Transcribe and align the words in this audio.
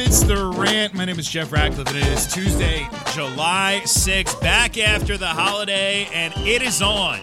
It's 0.00 0.22
the 0.22 0.54
rant. 0.56 0.94
My 0.94 1.04
name 1.04 1.18
is 1.18 1.28
Jeff 1.28 1.50
Ratcliffe, 1.50 1.88
and 1.88 1.96
it 1.98 2.06
is 2.06 2.32
Tuesday, 2.32 2.86
July 3.14 3.80
6th, 3.82 4.40
back 4.40 4.78
after 4.78 5.18
the 5.18 5.26
holiday, 5.26 6.08
and 6.14 6.32
it 6.46 6.62
is 6.62 6.80
on. 6.80 7.18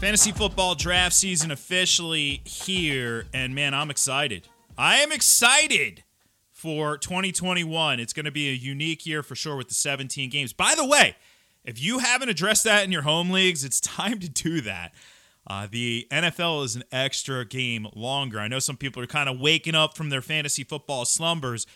Fantasy 0.00 0.32
football 0.32 0.74
draft 0.74 1.14
season 1.14 1.50
officially 1.50 2.40
here, 2.46 3.26
and 3.34 3.54
man, 3.54 3.74
I'm 3.74 3.90
excited. 3.90 4.48
I 4.78 5.00
am 5.00 5.12
excited 5.12 6.02
for 6.50 6.96
2021. 6.96 8.00
It's 8.00 8.14
going 8.14 8.24
to 8.24 8.32
be 8.32 8.48
a 8.48 8.54
unique 8.54 9.04
year 9.04 9.22
for 9.22 9.34
sure 9.34 9.56
with 9.56 9.68
the 9.68 9.74
17 9.74 10.30
games. 10.30 10.54
By 10.54 10.74
the 10.74 10.86
way, 10.86 11.16
if 11.62 11.78
you 11.80 11.98
haven't 11.98 12.30
addressed 12.30 12.64
that 12.64 12.84
in 12.84 12.90
your 12.90 13.02
home 13.02 13.30
leagues, 13.30 13.64
it's 13.64 13.80
time 13.82 14.18
to 14.20 14.30
do 14.30 14.62
that. 14.62 14.94
Uh, 15.46 15.66
the 15.70 16.06
NFL 16.10 16.64
is 16.64 16.76
an 16.76 16.84
extra 16.92 17.44
game 17.44 17.88
longer. 17.94 18.38
I 18.38 18.48
know 18.48 18.58
some 18.58 18.76
people 18.76 19.02
are 19.02 19.06
kind 19.08 19.28
of 19.28 19.40
waking 19.40 19.74
up 19.74 19.96
from 19.96 20.10
their 20.10 20.22
fantasy 20.22 20.64
football 20.64 21.04
slumbers. 21.04 21.66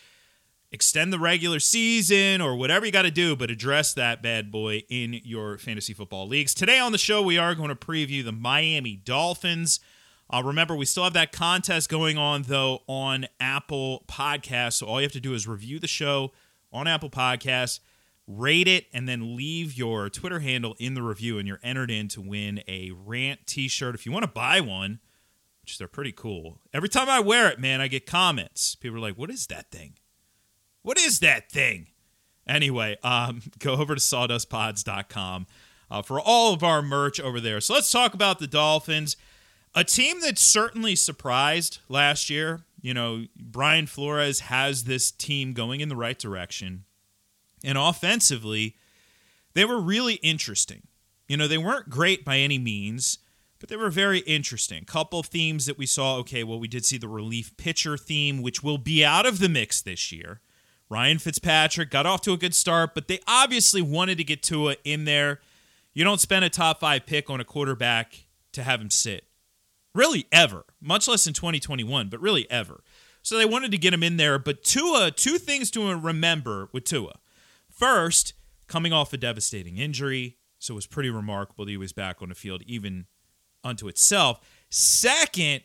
Extend 0.72 1.12
the 1.12 1.18
regular 1.18 1.60
season 1.60 2.40
or 2.40 2.56
whatever 2.56 2.86
you 2.86 2.92
got 2.92 3.02
to 3.02 3.10
do, 3.10 3.34
but 3.36 3.50
address 3.50 3.94
that 3.94 4.22
bad 4.22 4.50
boy 4.50 4.82
in 4.88 5.20
your 5.24 5.58
fantasy 5.58 5.92
football 5.92 6.28
leagues. 6.28 6.54
Today 6.54 6.78
on 6.78 6.92
the 6.92 6.98
show, 6.98 7.22
we 7.22 7.38
are 7.38 7.54
going 7.54 7.68
to 7.68 7.76
preview 7.76 8.24
the 8.24 8.32
Miami 8.32 8.96
Dolphins. 8.96 9.80
Uh, 10.28 10.42
remember, 10.44 10.74
we 10.74 10.84
still 10.84 11.04
have 11.04 11.12
that 11.12 11.30
contest 11.30 11.88
going 11.88 12.18
on, 12.18 12.42
though, 12.42 12.82
on 12.88 13.26
Apple 13.38 14.04
Podcasts. 14.08 14.74
So 14.74 14.86
all 14.86 15.00
you 15.00 15.04
have 15.04 15.12
to 15.12 15.20
do 15.20 15.34
is 15.34 15.46
review 15.46 15.78
the 15.78 15.86
show 15.86 16.32
on 16.72 16.88
Apple 16.88 17.10
Podcasts 17.10 17.78
rate 18.26 18.68
it, 18.68 18.86
and 18.92 19.08
then 19.08 19.36
leave 19.36 19.76
your 19.76 20.08
Twitter 20.08 20.40
handle 20.40 20.74
in 20.78 20.94
the 20.94 21.02
review, 21.02 21.38
and 21.38 21.46
you're 21.46 21.60
entered 21.62 21.90
in 21.90 22.08
to 22.08 22.20
win 22.20 22.62
a 22.66 22.90
rant 22.92 23.46
t 23.46 23.68
shirt. 23.68 23.94
If 23.94 24.06
you 24.06 24.12
want 24.12 24.24
to 24.24 24.30
buy 24.30 24.60
one, 24.60 25.00
which 25.62 25.78
they're 25.78 25.88
pretty 25.88 26.12
cool, 26.12 26.60
every 26.72 26.88
time 26.88 27.08
I 27.08 27.20
wear 27.20 27.48
it, 27.48 27.58
man, 27.58 27.80
I 27.80 27.88
get 27.88 28.06
comments. 28.06 28.74
People 28.74 28.98
are 28.98 29.00
like, 29.00 29.16
What 29.16 29.30
is 29.30 29.46
that 29.48 29.70
thing? 29.70 29.94
What 30.82 30.98
is 30.98 31.20
that 31.20 31.50
thing? 31.50 31.88
Anyway, 32.46 32.96
um, 33.02 33.42
go 33.58 33.74
over 33.74 33.94
to 33.94 34.00
sawdustpods.com 34.00 35.46
uh, 35.90 36.02
for 36.02 36.20
all 36.20 36.52
of 36.52 36.62
our 36.62 36.82
merch 36.82 37.20
over 37.20 37.40
there. 37.40 37.60
So 37.60 37.74
let's 37.74 37.90
talk 37.90 38.14
about 38.14 38.38
the 38.38 38.46
Dolphins. 38.46 39.16
A 39.74 39.84
team 39.84 40.20
that 40.20 40.38
certainly 40.38 40.96
surprised 40.96 41.80
last 41.88 42.30
year. 42.30 42.64
You 42.80 42.94
know, 42.94 43.24
Brian 43.36 43.86
Flores 43.86 44.40
has 44.40 44.84
this 44.84 45.10
team 45.10 45.52
going 45.52 45.80
in 45.80 45.88
the 45.88 45.96
right 45.96 46.18
direction. 46.18 46.84
And 47.66 47.76
offensively, 47.76 48.76
they 49.54 49.64
were 49.64 49.80
really 49.80 50.14
interesting. 50.14 50.86
You 51.28 51.36
know, 51.36 51.48
they 51.48 51.58
weren't 51.58 51.90
great 51.90 52.24
by 52.24 52.38
any 52.38 52.60
means, 52.60 53.18
but 53.58 53.68
they 53.68 53.74
were 53.74 53.90
very 53.90 54.20
interesting. 54.20 54.84
Couple 54.84 55.24
themes 55.24 55.66
that 55.66 55.76
we 55.76 55.84
saw. 55.84 56.18
Okay, 56.18 56.44
well, 56.44 56.60
we 56.60 56.68
did 56.68 56.84
see 56.84 56.96
the 56.96 57.08
relief 57.08 57.56
pitcher 57.56 57.96
theme, 57.96 58.40
which 58.40 58.62
will 58.62 58.78
be 58.78 59.04
out 59.04 59.26
of 59.26 59.40
the 59.40 59.48
mix 59.48 59.82
this 59.82 60.12
year. 60.12 60.40
Ryan 60.88 61.18
Fitzpatrick 61.18 61.90
got 61.90 62.06
off 62.06 62.20
to 62.22 62.32
a 62.32 62.36
good 62.36 62.54
start, 62.54 62.94
but 62.94 63.08
they 63.08 63.18
obviously 63.26 63.82
wanted 63.82 64.18
to 64.18 64.24
get 64.24 64.44
Tua 64.44 64.76
in 64.84 65.04
there. 65.04 65.40
You 65.92 66.04
don't 66.04 66.20
spend 66.20 66.44
a 66.44 66.48
top 66.48 66.78
five 66.78 67.04
pick 67.04 67.28
on 67.28 67.40
a 67.40 67.44
quarterback 67.44 68.26
to 68.52 68.62
have 68.62 68.80
him 68.80 68.90
sit. 68.90 69.24
Really, 69.92 70.26
ever. 70.30 70.64
Much 70.80 71.08
less 71.08 71.26
in 71.26 71.32
2021, 71.32 72.10
but 72.10 72.20
really 72.20 72.48
ever. 72.48 72.84
So 73.22 73.36
they 73.36 73.44
wanted 73.44 73.72
to 73.72 73.78
get 73.78 73.92
him 73.92 74.04
in 74.04 74.18
there. 74.18 74.38
But 74.38 74.62
Tua, 74.62 75.10
two 75.10 75.38
things 75.38 75.68
to 75.72 75.92
remember 75.92 76.68
with 76.72 76.84
Tua. 76.84 77.14
First, 77.76 78.32
coming 78.68 78.92
off 78.92 79.12
a 79.12 79.18
devastating 79.18 79.76
injury, 79.76 80.38
so 80.58 80.74
it 80.74 80.76
was 80.76 80.86
pretty 80.86 81.10
remarkable 81.10 81.66
that 81.66 81.70
he 81.70 81.76
was 81.76 81.92
back 81.92 82.22
on 82.22 82.30
the 82.30 82.34
field, 82.34 82.62
even 82.66 83.04
unto 83.62 83.86
itself. 83.86 84.40
Second, 84.70 85.62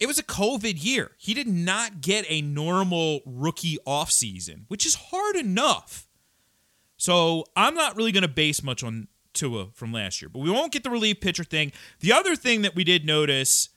it 0.00 0.06
was 0.06 0.18
a 0.18 0.24
COVID 0.24 0.82
year. 0.82 1.12
He 1.16 1.34
did 1.34 1.46
not 1.46 2.00
get 2.00 2.24
a 2.28 2.42
normal 2.42 3.20
rookie 3.24 3.78
offseason, 3.86 4.64
which 4.66 4.84
is 4.84 4.96
hard 4.96 5.36
enough. 5.36 6.08
So 6.96 7.44
I'm 7.54 7.74
not 7.74 7.96
really 7.96 8.10
going 8.10 8.22
to 8.22 8.28
base 8.28 8.62
much 8.62 8.82
on 8.82 9.06
Tua 9.32 9.68
from 9.74 9.92
last 9.92 10.20
year, 10.20 10.28
but 10.28 10.40
we 10.40 10.50
won't 10.50 10.72
get 10.72 10.82
the 10.82 10.90
relief 10.90 11.20
pitcher 11.20 11.44
thing. 11.44 11.70
The 12.00 12.12
other 12.12 12.34
thing 12.34 12.62
that 12.62 12.74
we 12.74 12.82
did 12.82 13.06
notice, 13.06 13.68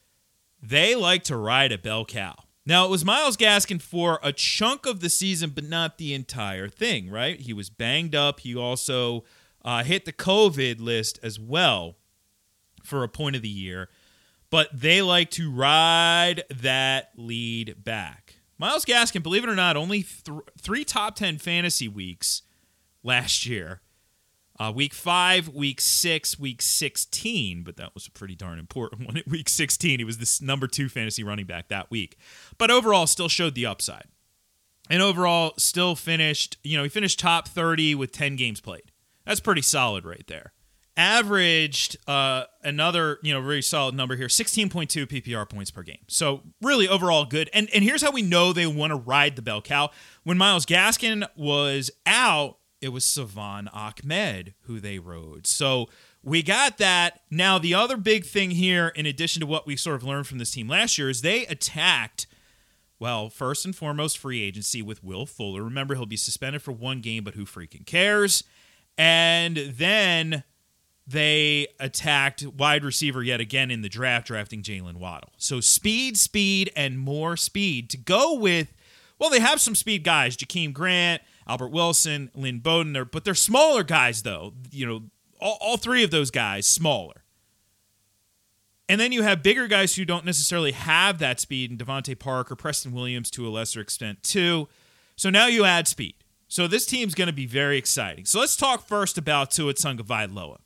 they 0.61 0.95
like 0.95 1.23
to 1.25 1.37
ride 1.37 1.71
a 1.71 1.77
bell 1.77 2.05
cow. 2.05 2.35
Now, 2.65 2.85
it 2.85 2.91
was 2.91 3.03
Myles 3.03 3.37
Gaskin 3.37 3.81
for 3.81 4.19
a 4.21 4.31
chunk 4.31 4.85
of 4.85 4.99
the 4.99 5.09
season, 5.09 5.49
but 5.49 5.63
not 5.63 5.97
the 5.97 6.13
entire 6.13 6.67
thing, 6.67 7.09
right? 7.09 7.39
He 7.39 7.53
was 7.53 7.69
banged 7.69 8.13
up. 8.13 8.41
He 8.41 8.55
also 8.55 9.23
uh, 9.63 9.83
hit 9.83 10.05
the 10.05 10.13
COVID 10.13 10.79
list 10.79 11.19
as 11.23 11.39
well 11.39 11.97
for 12.83 13.03
a 13.03 13.09
point 13.09 13.35
of 13.35 13.41
the 13.41 13.49
year. 13.49 13.89
But 14.51 14.69
they 14.73 15.01
like 15.01 15.31
to 15.31 15.49
ride 15.49 16.43
that 16.49 17.11
lead 17.15 17.83
back. 17.83 18.35
Myles 18.59 18.85
Gaskin, 18.85 19.23
believe 19.23 19.43
it 19.43 19.49
or 19.49 19.55
not, 19.55 19.75
only 19.75 20.03
th- 20.03 20.41
three 20.59 20.83
top 20.83 21.15
10 21.15 21.39
fantasy 21.39 21.87
weeks 21.87 22.43
last 23.01 23.45
year. 23.47 23.81
Uh, 24.61 24.71
week 24.71 24.93
five, 24.93 25.49
week 25.49 25.81
six, 25.81 26.37
week 26.37 26.61
16, 26.61 27.63
but 27.63 27.77
that 27.77 27.95
was 27.95 28.05
a 28.05 28.11
pretty 28.11 28.35
darn 28.35 28.59
important 28.59 29.03
one. 29.07 29.17
At 29.17 29.27
week 29.27 29.49
16, 29.49 29.97
he 29.97 30.05
was 30.05 30.19
this 30.19 30.39
number 30.39 30.67
two 30.67 30.87
fantasy 30.87 31.23
running 31.23 31.47
back 31.47 31.69
that 31.69 31.89
week. 31.89 32.15
But 32.59 32.69
overall, 32.69 33.07
still 33.07 33.27
showed 33.27 33.55
the 33.55 33.65
upside. 33.65 34.05
And 34.87 35.01
overall, 35.01 35.53
still 35.57 35.95
finished, 35.95 36.59
you 36.63 36.77
know, 36.77 36.83
he 36.83 36.89
finished 36.89 37.19
top 37.19 37.47
30 37.47 37.95
with 37.95 38.11
10 38.11 38.35
games 38.35 38.61
played. 38.61 38.91
That's 39.25 39.39
pretty 39.39 39.63
solid 39.63 40.05
right 40.05 40.25
there. 40.27 40.53
Averaged 40.95 41.97
uh, 42.07 42.43
another, 42.61 43.17
you 43.23 43.33
know, 43.33 43.41
very 43.41 43.63
solid 43.63 43.95
number 43.95 44.15
here 44.15 44.27
16.2 44.27 45.07
PPR 45.07 45.49
points 45.49 45.71
per 45.71 45.81
game. 45.81 46.05
So, 46.07 46.41
really, 46.61 46.87
overall, 46.87 47.25
good. 47.25 47.49
And, 47.51 47.67
and 47.73 47.83
here's 47.83 48.03
how 48.03 48.11
we 48.11 48.21
know 48.21 48.53
they 48.53 48.67
want 48.67 48.91
to 48.91 48.97
ride 48.97 49.37
the 49.37 49.41
bell 49.41 49.63
cow. 49.63 49.89
When 50.23 50.37
Myles 50.37 50.67
Gaskin 50.67 51.27
was 51.35 51.89
out, 52.05 52.57
it 52.81 52.89
was 52.89 53.05
Salvon 53.05 53.67
Ahmed 53.67 54.53
who 54.61 54.79
they 54.79 54.99
rode. 54.99 55.45
So 55.47 55.87
we 56.23 56.43
got 56.43 56.77
that. 56.79 57.21
Now, 57.29 57.57
the 57.57 57.73
other 57.73 57.95
big 57.97 58.25
thing 58.25 58.51
here, 58.51 58.89
in 58.89 59.05
addition 59.05 59.39
to 59.39 59.45
what 59.45 59.65
we 59.65 59.75
sort 59.75 59.95
of 59.95 60.03
learned 60.03 60.27
from 60.27 60.39
this 60.39 60.51
team 60.51 60.67
last 60.67 60.97
year, 60.97 61.09
is 61.09 61.21
they 61.21 61.45
attacked, 61.45 62.27
well, 62.99 63.29
first 63.29 63.65
and 63.65 63.75
foremost, 63.75 64.17
free 64.17 64.41
agency 64.41 64.81
with 64.81 65.03
Will 65.03 65.25
Fuller. 65.25 65.63
Remember, 65.63 65.95
he'll 65.95 66.05
be 66.05 66.17
suspended 66.17 66.61
for 66.61 66.71
one 66.71 67.01
game, 67.01 67.23
but 67.23 67.35
who 67.35 67.45
freaking 67.45 67.85
cares? 67.85 68.43
And 68.97 69.57
then 69.57 70.43
they 71.07 71.67
attacked 71.79 72.45
wide 72.45 72.83
receiver 72.83 73.23
yet 73.23 73.39
again 73.39 73.71
in 73.71 73.81
the 73.81 73.89
draft, 73.89 74.27
drafting 74.27 74.61
Jalen 74.61 74.97
Waddle. 74.97 75.33
So 75.37 75.59
speed, 75.59 76.17
speed, 76.17 76.71
and 76.75 76.99
more 76.99 77.37
speed 77.37 77.89
to 77.91 77.97
go 77.97 78.35
with. 78.35 78.73
Well, 79.19 79.29
they 79.29 79.39
have 79.39 79.61
some 79.61 79.75
speed 79.75 80.03
guys, 80.03 80.37
Jakeem 80.37 80.73
Grant, 80.73 81.21
Albert 81.47 81.69
Wilson, 81.69 82.31
Lynn 82.35 82.59
Bowden, 82.59 83.07
but 83.11 83.23
they're 83.23 83.35
smaller 83.35 83.83
guys, 83.83 84.23
though. 84.23 84.53
You 84.71 84.85
know, 84.85 85.03
all, 85.39 85.57
all 85.59 85.77
three 85.77 86.03
of 86.03 86.11
those 86.11 86.31
guys 86.31 86.67
smaller. 86.67 87.23
And 88.87 88.99
then 88.99 89.11
you 89.11 89.23
have 89.23 89.41
bigger 89.41 89.67
guys 89.67 89.95
who 89.95 90.03
don't 90.03 90.25
necessarily 90.25 90.73
have 90.73 91.19
that 91.19 91.39
speed, 91.39 91.71
and 91.71 91.79
DeVante 91.79 92.17
Parker, 92.17 92.55
Preston 92.55 92.91
Williams 92.91 93.31
to 93.31 93.47
a 93.47 93.49
lesser 93.49 93.79
extent, 93.79 94.21
too. 94.21 94.67
So 95.15 95.29
now 95.29 95.47
you 95.47 95.63
add 95.63 95.87
speed. 95.87 96.15
So 96.47 96.67
this 96.67 96.85
team's 96.85 97.15
going 97.15 97.27
to 97.27 97.33
be 97.33 97.45
very 97.45 97.77
exciting. 97.77 98.25
So 98.25 98.39
let's 98.39 98.57
talk 98.57 98.85
first 98.85 99.17
about 99.17 99.51
Tua 99.51 99.73
Tagovailoa. 99.73 100.57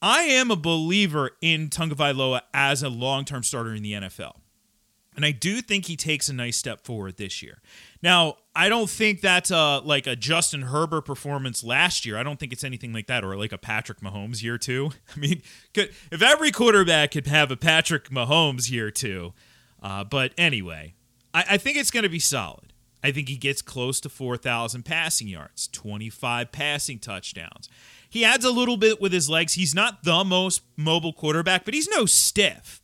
I 0.00 0.22
am 0.22 0.52
a 0.52 0.56
believer 0.56 1.32
in 1.40 1.68
Tagovailoa 1.68 2.42
as 2.54 2.84
a 2.84 2.88
long-term 2.88 3.42
starter 3.42 3.74
in 3.74 3.82
the 3.82 3.94
NFL. 3.94 4.36
And 5.18 5.24
I 5.24 5.32
do 5.32 5.60
think 5.60 5.86
he 5.86 5.96
takes 5.96 6.28
a 6.28 6.32
nice 6.32 6.56
step 6.56 6.84
forward 6.84 7.16
this 7.16 7.42
year. 7.42 7.60
Now, 8.04 8.36
I 8.54 8.68
don't 8.68 8.88
think 8.88 9.20
that's 9.20 9.50
a, 9.50 9.80
like 9.84 10.06
a 10.06 10.14
Justin 10.14 10.62
Herbert 10.62 11.02
performance 11.02 11.64
last 11.64 12.06
year. 12.06 12.16
I 12.16 12.22
don't 12.22 12.38
think 12.38 12.52
it's 12.52 12.62
anything 12.62 12.92
like 12.92 13.08
that, 13.08 13.24
or 13.24 13.34
like 13.34 13.50
a 13.50 13.58
Patrick 13.58 13.98
Mahomes 13.98 14.44
year 14.44 14.58
two. 14.58 14.92
I 15.16 15.18
mean, 15.18 15.42
could, 15.74 15.90
if 16.12 16.22
every 16.22 16.52
quarterback 16.52 17.10
could 17.10 17.26
have 17.26 17.50
a 17.50 17.56
Patrick 17.56 18.10
Mahomes 18.10 18.70
year 18.70 18.92
two, 18.92 19.32
uh, 19.82 20.04
but 20.04 20.34
anyway, 20.38 20.94
I, 21.34 21.44
I 21.50 21.56
think 21.56 21.78
it's 21.78 21.90
going 21.90 22.04
to 22.04 22.08
be 22.08 22.20
solid. 22.20 22.72
I 23.02 23.10
think 23.10 23.28
he 23.28 23.36
gets 23.36 23.60
close 23.60 23.98
to 24.02 24.08
4,000 24.08 24.84
passing 24.84 25.26
yards, 25.26 25.66
25 25.66 26.52
passing 26.52 27.00
touchdowns. 27.00 27.68
He 28.08 28.24
adds 28.24 28.44
a 28.44 28.52
little 28.52 28.76
bit 28.76 29.00
with 29.00 29.12
his 29.12 29.28
legs. 29.28 29.54
He's 29.54 29.74
not 29.74 30.04
the 30.04 30.22
most 30.22 30.62
mobile 30.76 31.12
quarterback, 31.12 31.64
but 31.64 31.74
he's 31.74 31.88
no 31.88 32.06
stiff. 32.06 32.80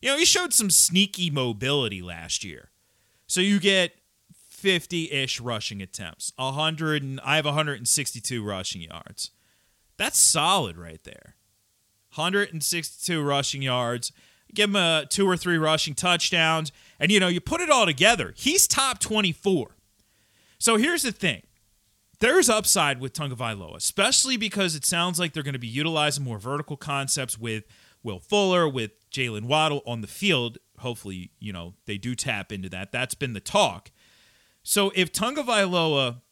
You 0.00 0.10
know, 0.10 0.18
he 0.18 0.24
showed 0.24 0.52
some 0.52 0.70
sneaky 0.70 1.30
mobility 1.30 2.02
last 2.02 2.44
year. 2.44 2.70
So 3.26 3.40
you 3.40 3.58
get 3.58 3.92
50-ish 4.56 5.40
rushing 5.40 5.82
attempts. 5.82 6.32
100 6.36 7.02
and 7.02 7.20
I 7.24 7.36
have 7.36 7.44
162 7.44 8.44
rushing 8.44 8.82
yards. 8.82 9.30
That's 9.96 10.18
solid 10.18 10.76
right 10.76 11.02
there. 11.04 11.36
162 12.14 13.22
rushing 13.22 13.62
yards. 13.62 14.12
Give 14.54 14.70
him 14.70 14.76
a 14.76 15.06
two 15.08 15.28
or 15.28 15.36
three 15.36 15.58
rushing 15.58 15.94
touchdowns 15.94 16.72
and 16.98 17.10
you 17.10 17.20
know, 17.20 17.28
you 17.28 17.40
put 17.40 17.60
it 17.60 17.70
all 17.70 17.86
together. 17.86 18.32
He's 18.36 18.66
top 18.66 19.00
24. 19.00 19.76
So 20.58 20.76
here's 20.76 21.02
the 21.02 21.12
thing. 21.12 21.42
There's 22.18 22.48
upside 22.48 22.98
with 22.98 23.12
Tagovailoa, 23.12 23.76
especially 23.76 24.38
because 24.38 24.74
it 24.74 24.86
sounds 24.86 25.20
like 25.20 25.34
they're 25.34 25.42
going 25.42 25.52
to 25.52 25.58
be 25.58 25.66
utilizing 25.66 26.24
more 26.24 26.38
vertical 26.38 26.76
concepts 26.76 27.38
with 27.38 27.64
Will 28.06 28.20
Fuller, 28.20 28.66
with 28.68 28.92
Jalen 29.10 29.46
Waddle 29.46 29.82
on 29.84 30.00
the 30.00 30.06
field, 30.06 30.58
hopefully, 30.78 31.32
you 31.40 31.52
know, 31.52 31.74
they 31.86 31.98
do 31.98 32.14
tap 32.14 32.52
into 32.52 32.68
that. 32.70 32.92
That's 32.92 33.14
been 33.14 33.32
the 33.32 33.40
talk. 33.40 33.90
So 34.62 34.92
if 34.94 35.12
Tagovailoa 35.12 36.22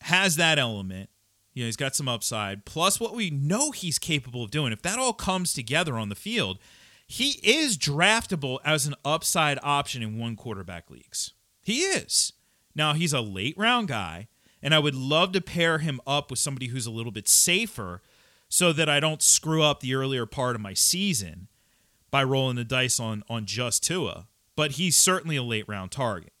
has 0.00 0.36
that 0.36 0.58
element, 0.58 1.10
you 1.52 1.62
know, 1.62 1.66
he's 1.66 1.76
got 1.76 1.94
some 1.94 2.08
upside, 2.08 2.64
plus 2.64 2.98
what 2.98 3.14
we 3.14 3.28
know 3.28 3.70
he's 3.70 3.98
capable 3.98 4.42
of 4.42 4.50
doing, 4.50 4.72
if 4.72 4.82
that 4.82 4.98
all 4.98 5.12
comes 5.12 5.52
together 5.52 5.96
on 5.96 6.08
the 6.08 6.14
field, 6.14 6.58
he 7.06 7.40
is 7.42 7.76
draftable 7.76 8.58
as 8.64 8.86
an 8.86 8.94
upside 9.04 9.58
option 9.62 10.02
in 10.02 10.18
one 10.18 10.36
quarterback 10.36 10.90
leagues. 10.90 11.32
He 11.62 11.80
is. 11.80 12.32
Now, 12.74 12.94
he's 12.94 13.12
a 13.12 13.20
late 13.20 13.58
round 13.58 13.88
guy, 13.88 14.28
and 14.62 14.74
I 14.74 14.78
would 14.78 14.94
love 14.94 15.32
to 15.32 15.40
pair 15.40 15.78
him 15.78 16.00
up 16.06 16.30
with 16.30 16.38
somebody 16.38 16.68
who's 16.68 16.86
a 16.86 16.90
little 16.90 17.12
bit 17.12 17.28
safer 17.28 18.00
so 18.50 18.72
that 18.74 18.88
I 18.88 19.00
don't 19.00 19.22
screw 19.22 19.62
up 19.62 19.80
the 19.80 19.94
earlier 19.94 20.26
part 20.26 20.56
of 20.56 20.60
my 20.60 20.74
season 20.74 21.48
by 22.10 22.22
rolling 22.22 22.56
the 22.56 22.64
dice 22.64 23.00
on, 23.00 23.22
on 23.30 23.46
just 23.46 23.82
Tua. 23.84 24.26
But 24.56 24.72
he's 24.72 24.96
certainly 24.96 25.36
a 25.36 25.42
late 25.42 25.66
round 25.66 25.92
target. 25.92 26.32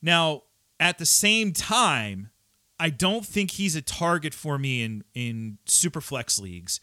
Now, 0.00 0.44
at 0.80 0.98
the 0.98 1.04
same 1.04 1.52
time, 1.52 2.30
I 2.78 2.88
don't 2.90 3.26
think 3.26 3.52
he's 3.52 3.76
a 3.76 3.82
target 3.82 4.32
for 4.32 4.58
me 4.58 4.82
in 4.82 5.04
in 5.14 5.58
super 5.66 6.00
flex 6.00 6.38
leagues 6.38 6.80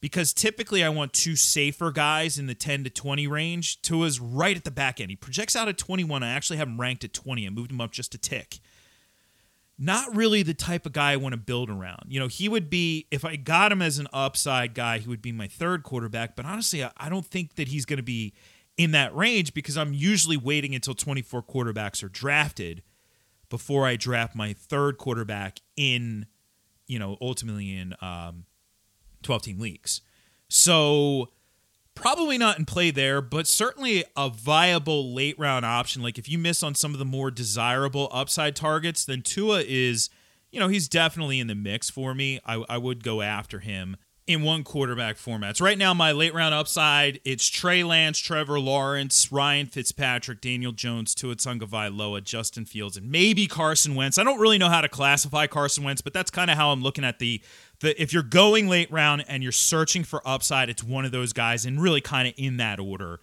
because 0.00 0.32
typically 0.32 0.84
I 0.84 0.90
want 0.90 1.12
two 1.12 1.34
safer 1.34 1.90
guys 1.90 2.38
in 2.38 2.46
the 2.46 2.54
10 2.54 2.84
to 2.84 2.90
20 2.90 3.26
range. 3.26 3.80
Tua's 3.80 4.20
right 4.20 4.56
at 4.56 4.64
the 4.64 4.70
back 4.70 5.00
end. 5.00 5.10
He 5.10 5.16
projects 5.16 5.56
out 5.56 5.68
at 5.68 5.78
21. 5.78 6.22
I 6.22 6.30
actually 6.30 6.58
have 6.58 6.68
him 6.68 6.80
ranked 6.80 7.04
at 7.04 7.14
20. 7.14 7.46
I 7.46 7.50
moved 7.50 7.70
him 7.70 7.80
up 7.80 7.90
just 7.90 8.14
a 8.14 8.18
tick. 8.18 8.58
Not 9.76 10.14
really 10.14 10.42
the 10.42 10.54
type 10.54 10.86
of 10.86 10.92
guy 10.92 11.12
I 11.12 11.16
want 11.16 11.32
to 11.32 11.36
build 11.36 11.68
around. 11.68 12.04
You 12.08 12.20
know, 12.20 12.28
he 12.28 12.48
would 12.48 12.70
be, 12.70 13.06
if 13.10 13.24
I 13.24 13.36
got 13.36 13.72
him 13.72 13.82
as 13.82 13.98
an 13.98 14.06
upside 14.12 14.72
guy, 14.74 14.98
he 14.98 15.08
would 15.08 15.22
be 15.22 15.32
my 15.32 15.48
third 15.48 15.82
quarterback. 15.82 16.36
But 16.36 16.46
honestly, 16.46 16.84
I 16.84 17.08
don't 17.08 17.26
think 17.26 17.56
that 17.56 17.68
he's 17.68 17.84
going 17.84 17.96
to 17.96 18.04
be 18.04 18.34
in 18.76 18.92
that 18.92 19.14
range 19.14 19.52
because 19.52 19.76
I'm 19.76 19.92
usually 19.92 20.36
waiting 20.36 20.74
until 20.74 20.94
24 20.94 21.42
quarterbacks 21.42 22.02
are 22.04 22.08
drafted 22.08 22.82
before 23.48 23.86
I 23.86 23.96
draft 23.96 24.34
my 24.34 24.52
third 24.52 24.98
quarterback 24.98 25.58
in, 25.76 26.26
you 26.86 26.98
know, 26.98 27.16
ultimately 27.20 27.76
in 27.76 27.94
um, 28.00 28.44
12 29.22 29.42
team 29.42 29.58
leagues. 29.58 30.00
So 30.48 31.30
probably 31.94 32.38
not 32.38 32.58
in 32.58 32.64
play 32.64 32.90
there, 32.90 33.20
but 33.20 33.46
certainly 33.46 34.04
a 34.16 34.28
viable 34.28 35.12
late 35.14 35.38
round 35.38 35.64
option. 35.64 36.02
Like 36.02 36.18
if 36.18 36.28
you 36.28 36.38
miss 36.38 36.62
on 36.62 36.74
some 36.74 36.92
of 36.92 36.98
the 36.98 37.04
more 37.04 37.30
desirable 37.30 38.08
upside 38.12 38.56
targets, 38.56 39.04
then 39.04 39.22
Tua 39.22 39.62
is, 39.66 40.10
you 40.50 40.60
know, 40.60 40.68
he's 40.68 40.88
definitely 40.88 41.40
in 41.40 41.46
the 41.46 41.54
mix 41.54 41.90
for 41.90 42.14
me. 42.14 42.40
I, 42.44 42.64
I 42.68 42.78
would 42.78 43.02
go 43.02 43.22
after 43.22 43.60
him 43.60 43.96
in 44.26 44.42
one 44.42 44.64
quarterback 44.64 45.16
formats. 45.16 45.60
Right 45.60 45.76
now, 45.76 45.92
my 45.92 46.12
late 46.12 46.32
round 46.32 46.54
upside, 46.54 47.20
it's 47.24 47.46
Trey 47.46 47.84
Lance, 47.84 48.18
Trevor 48.18 48.58
Lawrence, 48.58 49.30
Ryan 49.30 49.66
Fitzpatrick, 49.66 50.40
Daniel 50.40 50.72
Jones, 50.72 51.14
Tua 51.14 51.36
Tagovailoa, 51.36 52.24
Justin 52.24 52.64
Fields, 52.64 52.96
and 52.96 53.10
maybe 53.10 53.46
Carson 53.46 53.94
Wentz. 53.94 54.16
I 54.16 54.24
don't 54.24 54.40
really 54.40 54.58
know 54.58 54.70
how 54.70 54.80
to 54.80 54.88
classify 54.88 55.46
Carson 55.46 55.84
Wentz, 55.84 56.00
but 56.00 56.14
that's 56.14 56.30
kind 56.30 56.50
of 56.50 56.56
how 56.56 56.70
I'm 56.70 56.82
looking 56.82 57.04
at 57.04 57.18
the 57.18 57.42
the 57.84 58.00
if 58.02 58.12
you're 58.12 58.22
going 58.22 58.68
late 58.68 58.90
round 58.90 59.24
and 59.28 59.42
you're 59.42 59.52
searching 59.52 60.02
for 60.02 60.26
upside, 60.26 60.68
it's 60.68 60.82
one 60.82 61.04
of 61.04 61.12
those 61.12 61.32
guys, 61.32 61.64
and 61.64 61.80
really 61.80 62.00
kind 62.00 62.26
of 62.26 62.34
in 62.36 62.56
that 62.56 62.80
order 62.80 63.20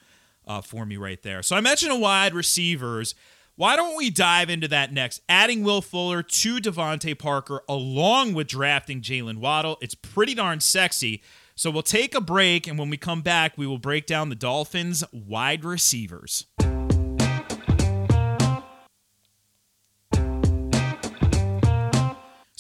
uh, 0.47 0.61
for 0.61 0.85
me 0.85 0.95
right 0.95 1.21
there. 1.21 1.43
So 1.43 1.55
I 1.55 1.61
mentioned 1.61 1.91
a 1.91 1.97
wide 1.97 2.33
receivers. 2.33 3.13
Why 3.55 3.75
don't 3.75 3.97
we 3.97 4.09
dive 4.09 4.49
into 4.49 4.67
that 4.69 4.93
next? 4.93 5.21
Adding 5.27 5.63
Will 5.63 5.81
Fuller 5.81 6.23
to 6.23 6.57
DeVante 6.57 7.19
Parker 7.19 7.61
along 7.67 8.33
with 8.33 8.47
drafting 8.47 9.01
Jalen 9.01 9.37
Waddle. 9.37 9.77
It's 9.81 9.93
pretty 9.93 10.33
darn 10.33 10.61
sexy. 10.61 11.21
So 11.53 11.69
we'll 11.69 11.83
take 11.83 12.15
a 12.15 12.21
break, 12.21 12.65
and 12.65 12.79
when 12.79 12.89
we 12.89 12.97
come 12.97 13.21
back, 13.21 13.57
we 13.57 13.67
will 13.67 13.77
break 13.77 14.07
down 14.07 14.29
the 14.29 14.35
Dolphins' 14.35 15.03
wide 15.11 15.63
receivers. 15.65 16.47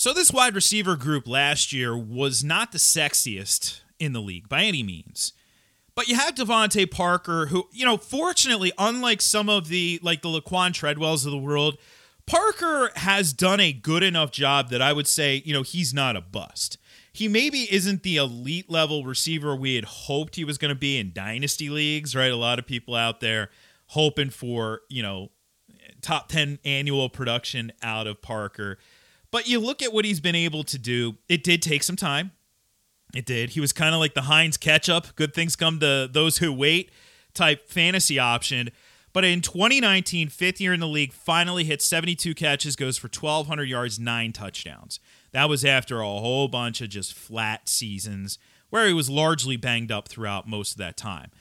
So, 0.01 0.13
this 0.13 0.31
wide 0.31 0.55
receiver 0.55 0.95
group 0.95 1.27
last 1.27 1.71
year 1.71 1.95
was 1.95 2.43
not 2.43 2.71
the 2.71 2.79
sexiest 2.79 3.81
in 3.99 4.13
the 4.13 4.19
league 4.19 4.49
by 4.49 4.63
any 4.63 4.81
means. 4.81 5.33
But 5.93 6.07
you 6.07 6.15
have 6.15 6.33
DeVante 6.33 6.89
Parker, 6.89 7.45
who, 7.45 7.69
you 7.71 7.85
know, 7.85 7.97
fortunately, 7.97 8.71
unlike 8.79 9.21
some 9.21 9.47
of 9.47 9.67
the, 9.67 9.99
like 10.01 10.23
the 10.23 10.29
Laquon 10.29 10.73
Treadwells 10.73 11.23
of 11.23 11.31
the 11.31 11.37
world, 11.37 11.77
Parker 12.25 12.89
has 12.95 13.31
done 13.31 13.59
a 13.59 13.71
good 13.71 14.01
enough 14.01 14.31
job 14.31 14.71
that 14.71 14.81
I 14.81 14.91
would 14.91 15.07
say, 15.07 15.43
you 15.45 15.53
know, 15.53 15.61
he's 15.61 15.93
not 15.93 16.15
a 16.15 16.21
bust. 16.21 16.79
He 17.13 17.27
maybe 17.27 17.71
isn't 17.71 18.01
the 18.01 18.17
elite 18.17 18.71
level 18.71 19.03
receiver 19.03 19.55
we 19.55 19.75
had 19.75 19.85
hoped 19.85 20.35
he 20.35 20.43
was 20.43 20.57
going 20.57 20.73
to 20.73 20.79
be 20.79 20.97
in 20.97 21.11
dynasty 21.13 21.69
leagues, 21.69 22.15
right? 22.15 22.31
A 22.31 22.35
lot 22.35 22.57
of 22.57 22.65
people 22.65 22.95
out 22.95 23.19
there 23.19 23.51
hoping 23.89 24.31
for, 24.31 24.81
you 24.89 25.03
know, 25.03 25.29
top 26.01 26.27
10 26.29 26.57
annual 26.65 27.07
production 27.07 27.71
out 27.83 28.07
of 28.07 28.19
Parker. 28.23 28.79
But 29.31 29.47
you 29.47 29.59
look 29.59 29.81
at 29.81 29.93
what 29.93 30.05
he's 30.05 30.19
been 30.19 30.35
able 30.35 30.63
to 30.65 30.77
do, 30.77 31.15
it 31.29 31.43
did 31.43 31.61
take 31.61 31.83
some 31.83 31.95
time. 31.95 32.31
It 33.15 33.25
did. 33.25 33.51
He 33.51 33.59
was 33.59 33.73
kind 33.73 33.93
of 33.93 33.99
like 33.99 34.13
the 34.13 34.23
Heinz 34.23 34.57
ketchup. 34.57 35.15
Good 35.15 35.33
things 35.33 35.55
come 35.55 35.79
to 35.79 36.09
those 36.11 36.37
who 36.37 36.53
wait 36.53 36.91
type 37.33 37.67
fantasy 37.67 38.19
option. 38.19 38.69
But 39.13 39.25
in 39.25 39.41
2019, 39.41 40.29
fifth 40.29 40.61
year 40.61 40.73
in 40.73 40.79
the 40.79 40.87
league, 40.87 41.11
finally 41.11 41.65
hit 41.65 41.81
72 41.81 42.33
catches, 42.33 42.75
goes 42.75 42.97
for 42.97 43.07
1,200 43.07 43.65
yards, 43.65 43.99
nine 43.99 44.31
touchdowns. 44.31 44.99
That 45.31 45.49
was 45.49 45.65
after 45.65 45.99
a 45.99 46.05
whole 46.05 46.47
bunch 46.47 46.81
of 46.81 46.89
just 46.89 47.13
flat 47.13 47.67
seasons 47.67 48.37
where 48.69 48.87
he 48.87 48.93
was 48.93 49.09
largely 49.09 49.57
banged 49.57 49.91
up 49.91 50.07
throughout 50.07 50.47
most 50.47 50.71
of 50.71 50.77
that 50.77 50.95
time. 50.95 51.31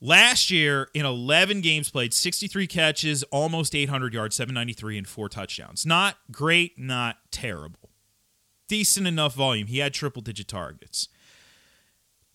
Last 0.00 0.50
year, 0.50 0.88
in 0.94 1.04
11 1.04 1.60
games 1.60 1.90
played, 1.90 2.14
63 2.14 2.66
catches, 2.68 3.24
almost 3.24 3.74
800 3.74 4.14
yards, 4.14 4.36
793, 4.36 4.98
and 4.98 5.08
four 5.08 5.28
touchdowns. 5.28 5.84
Not 5.84 6.16
great, 6.30 6.78
not 6.78 7.16
terrible 7.32 7.88
decent 8.68 9.06
enough 9.06 9.34
volume. 9.34 9.66
He 9.66 9.78
had 9.78 9.92
triple 9.92 10.22
digit 10.22 10.46
targets. 10.46 11.08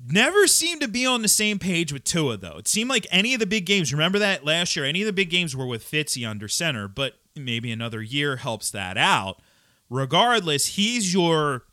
Never 0.05 0.47
seemed 0.47 0.81
to 0.81 0.87
be 0.89 1.05
on 1.05 1.21
the 1.21 1.29
same 1.29 1.59
page 1.59 1.93
with 1.93 2.03
Tua, 2.03 2.35
though. 2.35 2.57
It 2.57 2.67
seemed 2.67 2.89
like 2.89 3.07
any 3.09 3.33
of 3.33 3.39
the 3.39 3.45
big 3.45 3.65
games, 3.65 3.93
remember 3.93 4.19
that 4.19 4.43
last 4.43 4.75
year, 4.75 4.83
any 4.83 5.01
of 5.01 5.05
the 5.05 5.13
big 5.13 5.29
games 5.29 5.55
were 5.55 5.67
with 5.67 5.89
Fitzy 5.89 6.27
under 6.27 6.49
center, 6.49 6.89
but 6.89 7.19
maybe 7.37 7.71
another 7.71 8.01
year 8.01 8.35
helps 8.37 8.69
that 8.71 8.97
out. 8.97 9.41
Regardless, 9.89 10.75
he's 10.75 11.13
your. 11.13 11.63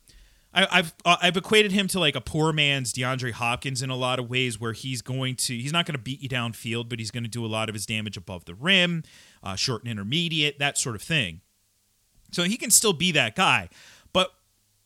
I, 0.53 0.67
have 0.77 0.93
uh, 1.05 1.17
I've 1.21 1.37
equated 1.37 1.71
him 1.71 1.87
to 1.89 1.99
like 1.99 2.15
a 2.15 2.21
poor 2.21 2.51
man's 2.51 2.91
DeAndre 2.93 3.31
Hopkins 3.31 3.81
in 3.81 3.89
a 3.89 3.95
lot 3.95 4.19
of 4.19 4.29
ways, 4.29 4.59
where 4.59 4.73
he's 4.73 5.01
going 5.01 5.35
to 5.37 5.57
he's 5.57 5.71
not 5.71 5.85
going 5.85 5.95
to 5.95 6.01
beat 6.01 6.21
you 6.21 6.27
downfield, 6.27 6.89
but 6.89 6.99
he's 6.99 7.11
going 7.11 7.23
to 7.23 7.29
do 7.29 7.45
a 7.45 7.47
lot 7.47 7.69
of 7.69 7.75
his 7.75 7.85
damage 7.85 8.17
above 8.17 8.45
the 8.45 8.53
rim, 8.53 9.03
uh, 9.43 9.55
short 9.55 9.83
and 9.83 9.91
intermediate, 9.91 10.59
that 10.59 10.77
sort 10.77 10.95
of 10.95 11.01
thing. 11.01 11.41
So 12.31 12.43
he 12.43 12.57
can 12.57 12.71
still 12.71 12.93
be 12.93 13.11
that 13.11 13.35
guy 13.35 13.69
But 14.13 14.33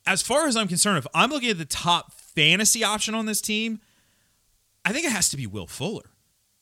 as 0.06 0.22
far 0.22 0.48
as 0.48 0.56
I'm 0.56 0.68
concerned, 0.68 0.98
if 0.98 1.08
I'm 1.14 1.30
looking 1.30 1.50
at 1.50 1.58
the 1.58 1.66
top 1.66 2.14
fantasy 2.14 2.84
option 2.84 3.16
on 3.16 3.26
this 3.26 3.42
team, 3.42 3.82
I 4.84 4.94
think 4.94 5.06
it 5.06 5.12
has 5.12 5.30
to 5.30 5.38
be 5.38 5.48
Will 5.48 5.68
Fuller, 5.68 6.12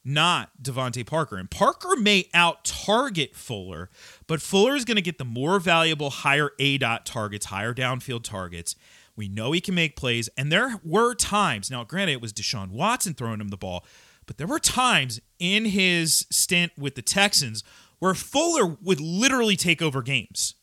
not 0.04 0.50
DeVante 0.62 1.06
Parker. 1.06 1.36
And 1.36 1.50
Parker 1.50 1.96
may 1.96 2.28
out 2.34 2.64
target 2.64 3.34
Fuller, 3.34 3.88
but 4.26 4.42
Fuller 4.42 4.76
is 4.76 4.84
going 4.84 4.96
to 4.96 5.02
get 5.02 5.18
the 5.18 5.24
more 5.24 5.58
valuable, 5.58 6.10
higher 6.10 6.50
A 6.58 6.78
dot 6.78 7.06
targets, 7.06 7.46
higher 7.46 7.72
downfield 7.72 8.22
targets. 8.22 8.76
We 9.16 9.28
know 9.28 9.52
he 9.52 9.60
can 9.60 9.74
make 9.74 9.96
plays. 9.96 10.28
And 10.36 10.50
there 10.50 10.80
were 10.84 11.14
times, 11.14 11.70
now, 11.70 11.84
granted, 11.84 12.14
it 12.14 12.20
was 12.20 12.32
Deshaun 12.32 12.70
Watson 12.70 13.14
throwing 13.14 13.40
him 13.40 13.48
the 13.48 13.56
ball, 13.56 13.84
but 14.26 14.38
there 14.38 14.46
were 14.46 14.58
times 14.58 15.20
in 15.38 15.66
his 15.66 16.26
stint 16.30 16.72
with 16.76 16.94
the 16.94 17.02
Texans 17.02 17.62
where 17.98 18.14
Fuller 18.14 18.76
would 18.82 19.00
literally 19.00 19.56
take 19.56 19.80
over 19.80 20.02
games, 20.02 20.54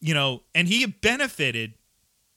you 0.00 0.14
know, 0.14 0.44
and 0.54 0.68
he 0.68 0.86
benefited 0.86 1.74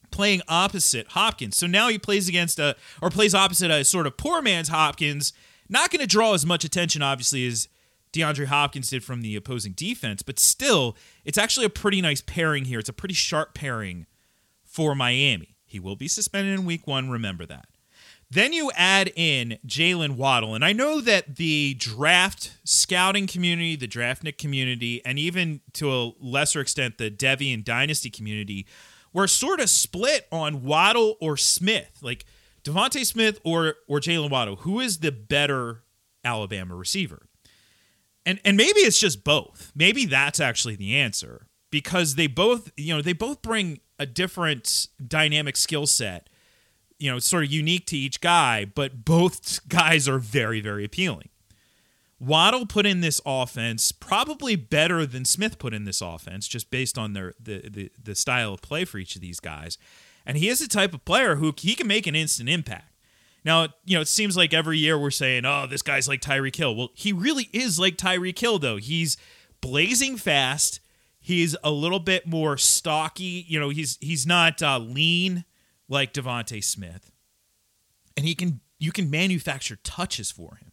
playing 0.10 0.42
opposite 0.48 1.08
Hopkins. 1.10 1.56
So 1.56 1.68
now 1.68 1.88
he 1.88 1.98
plays 1.98 2.28
against 2.28 2.60
a 2.60 2.76
or 3.02 3.10
plays 3.10 3.34
opposite 3.34 3.72
a 3.72 3.86
sort 3.86 4.08
of 4.08 4.18
poor 4.18 4.42
man's 4.42 4.68
Hopkins. 4.68 5.32
Not 5.72 5.90
going 5.90 6.02
to 6.02 6.08
draw 6.08 6.34
as 6.34 6.46
much 6.46 6.64
attention, 6.64 7.02
obviously, 7.02 7.48
as 7.48 7.68
DeAndre 8.14 8.46
Hopkins 8.46 8.90
did 8.90 9.04
from 9.04 9.22
the 9.22 9.36
opposing 9.36 9.72
defense, 9.72 10.22
but 10.22 10.38
still, 10.38 10.96
it's 11.26 11.38
actually 11.38 11.66
a 11.66 11.70
pretty 11.70 12.02
nice 12.02 12.22
pairing 12.22 12.66
here. 12.66 12.78
It's 12.78 12.90
a 12.90 12.94
pretty 12.94 13.16
sharp 13.16 13.54
pairing 13.54 14.06
for 14.64 14.94
Miami. 14.94 15.56
He 15.66 15.80
will 15.80 15.96
be 15.96 16.08
suspended 16.08 16.54
in 16.60 16.66
week 16.66 16.86
one, 16.86 17.10
remember 17.10 17.46
that. 17.46 17.66
Then 18.30 18.54
you 18.54 18.72
add 18.76 19.12
in 19.16 19.58
Jalen 19.66 20.12
Waddle. 20.12 20.56
And 20.56 20.64
I 20.64 20.74
know 20.74 21.02
that 21.02 21.38
the 21.38 21.74
draft 21.74 22.58
scouting 22.64 23.28
community, 23.28 23.76
the 23.76 23.88
draftnik 23.88 24.38
community, 24.38 25.02
and 25.06 25.18
even 25.18 25.62
to 25.74 25.92
a 25.92 26.12
lesser 26.20 26.62
extent, 26.62 26.98
the 26.98 27.10
Devy 27.10 27.54
and 27.54 27.66
Dynasty 27.66 28.10
community 28.10 28.68
we're 29.14 29.28
sort 29.28 29.60
of 29.60 29.70
split 29.70 30.28
on 30.32 30.64
Waddle 30.64 31.18
or 31.20 31.38
Smith, 31.38 32.00
like 32.02 32.26
DeVonta 32.64 33.06
Smith 33.06 33.40
or 33.44 33.76
or 33.88 34.00
Jalen 34.00 34.30
Waddle. 34.30 34.58
Who 34.58 34.80
is 34.80 35.00
the 35.00 35.12
better 35.12 35.84
Alabama 36.24 36.76
receiver? 36.76 37.28
And 38.26 38.40
and 38.46 38.58
maybe 38.58 38.80
it's 38.80 39.00
just 39.00 39.24
both. 39.24 39.72
Maybe 39.76 40.06
that's 40.06 40.40
actually 40.40 40.76
the 40.76 40.96
answer 40.96 41.48
because 41.72 42.16
they 42.16 42.28
both 42.28 42.72
you 42.78 42.96
know 42.96 43.02
they 43.02 43.14
both 43.14 43.42
bring 43.42 43.80
a 43.98 44.06
different 44.06 44.88
dynamic 45.06 45.56
skill 45.58 45.88
set. 45.88 46.28
You 47.00 47.12
know, 47.12 47.18
sort 47.18 47.46
of 47.46 47.52
unique 47.52 47.88
to 47.88 47.98
each 47.98 48.22
guy, 48.22 48.64
but 48.64 49.04
both 49.06 49.60
guys 49.68 50.08
are 50.08 50.20
very 50.20 50.62
very 50.62 50.86
appealing. 50.86 51.30
Waddle 52.20 52.68
put 52.68 52.86
in 52.86 53.02
this 53.02 53.20
offense 53.26 53.92
probably 53.92 54.56
better 54.56 55.08
than 55.08 55.26
Smith 55.26 55.58
put 55.58 55.74
in 55.74 55.86
this 55.86 56.02
offense, 56.02 56.48
just 56.48 56.70
based 56.70 56.96
on 56.96 57.14
their 57.14 57.34
the, 57.40 57.68
the 57.68 57.92
the 58.02 58.14
style 58.14 58.54
of 58.54 58.62
play 58.62 58.86
for 58.86 59.00
each 59.00 59.16
of 59.16 59.22
these 59.22 59.40
guys. 59.40 59.80
And 60.26 60.38
he 60.38 60.50
is 60.50 60.60
the 60.60 60.68
type 60.68 60.94
of 60.94 61.06
player 61.06 61.36
who 61.36 61.54
he 61.58 61.76
can 61.76 61.88
make 61.88 62.08
an 62.08 62.16
instant 62.16 62.50
impact. 62.50 62.94
Now, 63.44 63.70
you 63.86 63.96
know, 63.96 64.02
it 64.02 64.08
seems 64.08 64.38
like 64.38 64.54
every 64.54 64.78
year 64.78 65.00
we're 65.00 65.10
saying, 65.10 65.46
"Oh, 65.46 65.66
this 65.68 65.82
guy's 65.82 66.08
like 66.08 66.22
Tyreek 66.22 66.56
Hill." 66.56 66.76
Well, 66.76 66.90
he 66.94 67.12
really 67.12 67.50
is 67.52 67.80
like 67.80 67.98
Tyreek 67.98 68.38
Hill, 68.38 68.60
though. 68.60 68.78
He's 68.78 69.18
blazing 69.62 70.18
fast. 70.18 70.80
He's 71.20 71.56
a 71.64 71.72
little 71.72 72.00
bit 72.00 72.28
more 72.28 72.58
stocky. 72.58 73.46
You 73.48 73.60
know, 73.60 73.70
he's 73.70 73.98
he's 74.00 74.28
not 74.28 74.62
uh, 74.62 74.78
lean 74.78 75.46
like 75.90 76.14
DeVonta 76.14 76.64
Smith, 76.64 77.12
and 78.16 78.28
he 78.28 78.36
can 78.36 78.62
you 78.78 78.92
can 78.92 79.10
manufacture 79.10 79.78
touches 79.84 80.30
for 80.30 80.56
him 80.56 80.72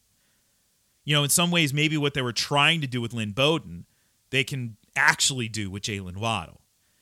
you 1.09 1.14
know, 1.14 1.25
in 1.25 1.31
some 1.31 1.50
ways, 1.50 1.73
maybe 1.73 1.97
what 1.97 2.12
they 2.12 2.21
were 2.21 2.35
trying 2.35 2.83
to 2.83 2.87
do 2.87 3.00
with 3.00 3.14
Lynn 3.14 3.31
Bowden, 3.31 3.87
they 4.28 4.45
can 4.45 4.76
actually 4.95 5.49
do 5.49 5.71
with 5.71 5.85
Jalen 5.85 6.19
Waddle. 6.19 6.61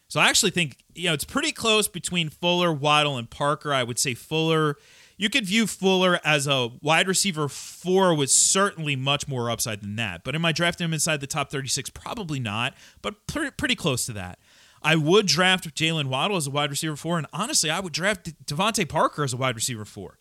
So 0.08 0.20
I 0.20 0.28
actually 0.28 0.52
think, 0.52 0.76
you 0.94 1.08
know, 1.08 1.14
it's 1.14 1.24
pretty 1.24 1.52
close 1.52 1.88
between 1.88 2.28
Fuller, 2.28 2.72
Waddle, 2.72 3.16
and 3.16 3.28
Parker. 3.28 3.72
I 3.72 3.82
would 3.82 3.98
say 3.98 4.14
Fuller, 4.14 4.76
you 5.16 5.28
could 5.28 5.46
view 5.46 5.66
Fuller 5.66 6.20
as 6.24 6.46
a 6.46 6.70
wide 6.80 7.08
receiver 7.08 7.48
four 7.48 8.14
with 8.14 8.30
certainly 8.30 8.94
much 8.94 9.26
more 9.26 9.50
upside 9.50 9.82
than 9.82 9.96
that. 9.96 10.22
But 10.22 10.34
am 10.34 10.44
I 10.44 10.52
drafting 10.52 10.84
him 10.84 10.92
inside 10.92 11.20
the 11.20 11.26
top 11.26 11.50
36? 11.50 11.90
Probably 11.90 12.38
not, 12.38 12.74
but 13.02 13.26
pretty, 13.26 13.50
pretty 13.50 13.74
close 13.74 14.06
to 14.06 14.12
that. 14.12 14.38
I 14.82 14.94
would 14.94 15.26
draft 15.26 15.74
Jalen 15.74 16.06
Waddle 16.06 16.36
as 16.36 16.46
a 16.46 16.50
wide 16.50 16.70
receiver 16.70 16.96
four, 16.96 17.18
and 17.18 17.26
honestly, 17.32 17.70
I 17.70 17.80
would 17.80 17.92
draft 17.92 18.46
DeVante 18.46 18.88
Parker 18.88 19.24
as 19.24 19.32
a 19.32 19.36
wide 19.36 19.56
receiver 19.56 19.84
four. 19.84 20.18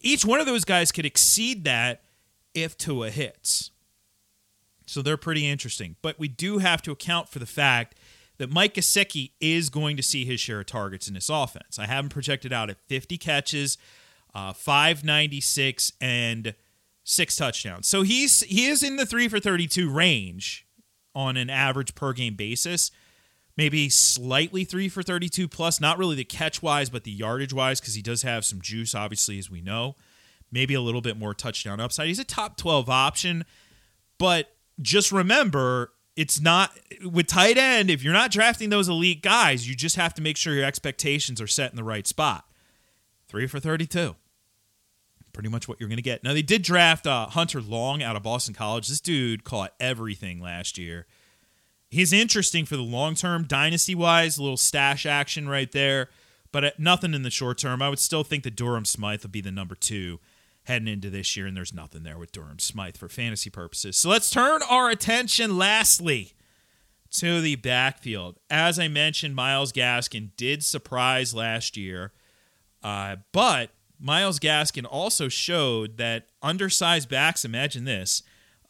Each 0.00 0.24
one 0.24 0.40
of 0.40 0.46
those 0.46 0.64
guys 0.64 0.92
could 0.92 1.06
exceed 1.06 1.64
that 1.64 2.02
if 2.52 2.76
Tua 2.76 3.10
hits. 3.10 3.70
So 4.84 5.00
they're 5.00 5.16
pretty 5.16 5.46
interesting. 5.46 5.96
But 6.02 6.18
we 6.18 6.28
do 6.28 6.58
have 6.58 6.82
to 6.82 6.90
account 6.90 7.28
for 7.28 7.38
the 7.38 7.46
fact 7.46 7.96
that 8.42 8.50
Mike 8.50 8.74
Gesicki 8.74 9.30
is 9.40 9.70
going 9.70 9.96
to 9.96 10.02
see 10.02 10.24
his 10.24 10.40
share 10.40 10.60
of 10.60 10.66
targets 10.66 11.08
in 11.08 11.14
this 11.14 11.28
offense. 11.28 11.78
I 11.78 11.86
have 11.86 12.04
him 12.04 12.08
projected 12.08 12.52
out 12.52 12.70
at 12.70 12.80
50 12.88 13.16
catches, 13.16 13.78
uh, 14.34 14.52
596, 14.52 15.92
and 16.00 16.54
six 17.04 17.36
touchdowns. 17.36 17.88
So 17.88 18.02
he's 18.02 18.40
he 18.40 18.66
is 18.66 18.82
in 18.82 18.96
the 18.96 19.06
three 19.06 19.28
for 19.28 19.40
32 19.40 19.88
range 19.88 20.66
on 21.14 21.36
an 21.36 21.50
average 21.50 21.94
per 21.94 22.12
game 22.12 22.34
basis. 22.34 22.90
Maybe 23.56 23.88
slightly 23.88 24.64
three 24.64 24.88
for 24.88 25.02
32 25.02 25.46
plus, 25.46 25.80
not 25.80 25.98
really 25.98 26.16
the 26.16 26.24
catch 26.24 26.62
wise, 26.62 26.90
but 26.90 27.04
the 27.04 27.10
yardage 27.10 27.52
wise, 27.52 27.80
because 27.80 27.94
he 27.94 28.02
does 28.02 28.22
have 28.22 28.44
some 28.44 28.60
juice, 28.60 28.94
obviously, 28.94 29.38
as 29.38 29.50
we 29.50 29.60
know 29.60 29.94
maybe 30.52 30.74
a 30.74 30.80
little 30.80 31.00
bit 31.00 31.18
more 31.18 31.32
touchdown 31.32 31.80
upside. 31.80 32.06
He's 32.06 32.18
a 32.18 32.24
top 32.24 32.58
12 32.58 32.90
option, 32.90 33.44
but 34.18 34.54
just 34.80 35.10
remember 35.10 35.92
it's 36.16 36.40
not 36.40 36.70
with 37.04 37.26
tight 37.26 37.56
end. 37.56 37.90
If 37.90 38.02
you're 38.02 38.12
not 38.12 38.30
drafting 38.30 38.70
those 38.70 38.88
elite 38.88 39.22
guys, 39.22 39.68
you 39.68 39.74
just 39.74 39.96
have 39.96 40.14
to 40.14 40.22
make 40.22 40.36
sure 40.36 40.54
your 40.54 40.64
expectations 40.64 41.40
are 41.40 41.46
set 41.46 41.70
in 41.70 41.76
the 41.76 41.84
right 41.84 42.06
spot. 42.06 42.44
Three 43.28 43.46
for 43.46 43.58
32. 43.58 44.14
Pretty 45.32 45.48
much 45.48 45.66
what 45.66 45.80
you're 45.80 45.88
going 45.88 45.96
to 45.96 46.02
get. 46.02 46.22
Now, 46.22 46.34
they 46.34 46.42
did 46.42 46.62
draft 46.62 47.06
uh, 47.06 47.26
Hunter 47.26 47.62
Long 47.62 48.02
out 48.02 48.16
of 48.16 48.22
Boston 48.22 48.52
College. 48.52 48.88
This 48.88 49.00
dude 49.00 49.44
caught 49.44 49.72
everything 49.80 50.40
last 50.40 50.76
year. 50.76 51.06
He's 51.88 52.12
interesting 52.12 52.66
for 52.66 52.76
the 52.76 52.82
long 52.82 53.14
term, 53.14 53.44
dynasty 53.44 53.94
wise, 53.94 54.38
little 54.38 54.56
stash 54.58 55.06
action 55.06 55.48
right 55.48 55.70
there, 55.72 56.08
but 56.50 56.78
nothing 56.78 57.14
in 57.14 57.22
the 57.22 57.30
short 57.30 57.58
term. 57.58 57.80
I 57.80 57.88
would 57.88 57.98
still 57.98 58.24
think 58.24 58.44
that 58.44 58.56
Durham 58.56 58.84
Smythe 58.84 59.22
would 59.22 59.32
be 59.32 59.40
the 59.40 59.50
number 59.50 59.74
two 59.74 60.18
heading 60.64 60.88
into 60.88 61.10
this 61.10 61.36
year, 61.36 61.46
and 61.46 61.56
there's 61.56 61.74
nothing 61.74 62.02
there 62.02 62.18
with 62.18 62.32
Durham 62.32 62.58
Smythe 62.58 62.96
for 62.96 63.08
fantasy 63.08 63.50
purposes. 63.50 63.96
So 63.96 64.08
let's 64.08 64.30
turn 64.30 64.60
our 64.68 64.90
attention 64.90 65.58
lastly 65.58 66.34
to 67.12 67.40
the 67.40 67.56
backfield. 67.56 68.38
As 68.48 68.78
I 68.78 68.88
mentioned, 68.88 69.34
Myles 69.34 69.72
Gaskin 69.72 70.30
did 70.36 70.64
surprise 70.64 71.34
last 71.34 71.76
year, 71.76 72.12
uh, 72.82 73.16
but 73.32 73.70
Myles 73.98 74.38
Gaskin 74.38 74.86
also 74.88 75.28
showed 75.28 75.96
that 75.98 76.26
undersized 76.42 77.08
backs, 77.08 77.44
imagine 77.44 77.84
this, 77.84 78.22